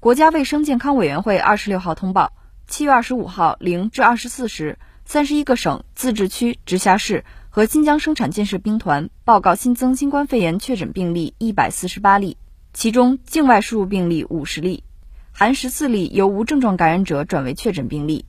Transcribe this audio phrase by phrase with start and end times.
[0.00, 2.32] 国家卫生健康委员会二十六号通报，
[2.68, 12.36] 七月二十五号零至二十四时，三十一个省、自治区、直辖市和新疆生产建设兵团报告新增新冠肺炎确诊病例一百四十八例，
[12.72, 14.84] 其中境外输入病例五十例，
[15.32, 18.24] 含十四例由无症状感染者转为确诊病例，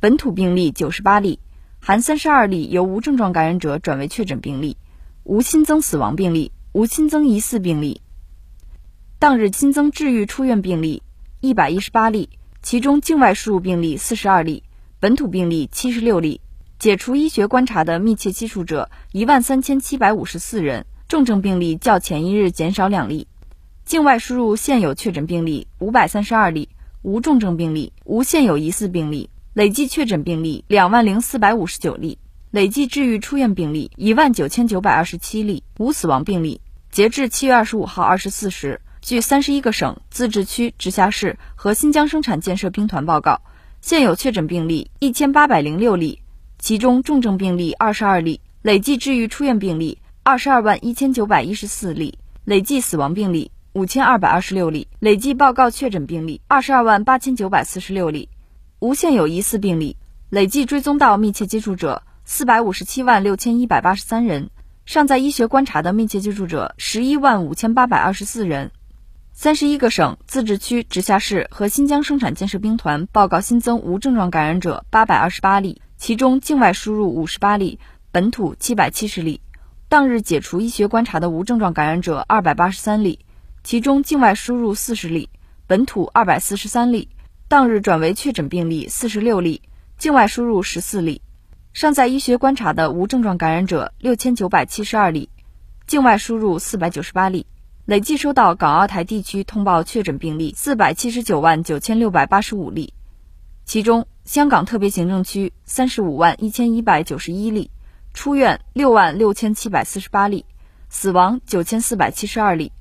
[0.00, 1.40] 本土病例九十八例，
[1.80, 4.76] 含三十二例由无症状感染者转为确诊病例，
[5.24, 8.02] 无新增死亡病例，无新增疑似病例。
[9.18, 11.02] 当日新增治愈出院病例
[11.46, 12.28] 一百一十八例，
[12.60, 14.64] 其中境外输入病例四十二例，
[14.98, 16.40] 本土病例七十六例，
[16.80, 23.28] 解除医学观察的密切接触者一万三千七百五十四人，重症病例较前一日减少两例。
[23.84, 26.68] 境外输入现有确诊病例五百三十二例，
[27.02, 32.18] 无重症病例，无现有疑似病例，累计确诊病例两万零四百五十九例，
[32.50, 36.60] 累计治愈出院病例一万九千九百二十七例，无死亡病例。
[36.90, 38.80] 截至七月二十五号二十四时。
[39.02, 43.40] 据三十一个省、自治区、直辖市和新疆生产建设兵团报告，
[43.80, 46.20] 现有确诊病例一千八百零六例，
[46.58, 58.28] 其中重症病例二十二例，累计治愈出院病例二十二万一千九百一十四例，累计死亡病例五千二百二十六例，累计报告确诊病例二十二万八千九百四十六例，
[58.80, 59.96] 无现有疑似病例，
[60.30, 64.50] 累计追踪到密切接触者四百五十七万六千一百八十三人，
[64.84, 68.72] 尚在医学观察的密切接触者十一万五千八百二十四人。
[69.38, 77.78] 三十一个省、自治区、直辖市和新疆生产建设兵团报告新增无症状感染者八百二十八例，其中境外输入五十八例，
[78.10, 79.42] 本土七百七十例。
[79.90, 83.26] 当日解除医学观察的无症状感染者二百八十三例，
[83.62, 85.28] 其中境外输入四十例，
[85.66, 87.10] 本土二百四十三例。
[87.46, 89.60] 当日转为确诊病例四十六例，
[89.98, 91.20] 境外输入十四例。
[91.74, 95.28] 尚在医学观察的无症状感染者六千九百七十二例，
[95.86, 97.44] 境外输入四百九十八例。
[97.86, 102.92] 累计收到港澳台地区通报确诊病例四百七十九万九千六百八十五例，
[103.64, 107.70] 其中香港特别行政区三十五万一千一百九十一例，
[108.12, 110.44] 出院六万六千七百四十八例，
[110.88, 112.72] 死亡九千四百七十二例；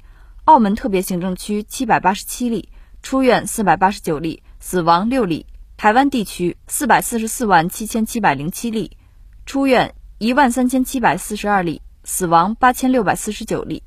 [0.45, 2.69] 澳门特别行政区七百八十七例，
[3.03, 5.45] 出院四百八十九例，死亡六例；
[5.77, 8.97] 台湾地区四百四十四万七千七百零七例，
[9.45, 13.83] 出院一万三千七百四十二例，死亡八千六百四十九例。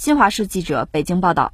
[0.00, 1.52] 新华社记者北京报道。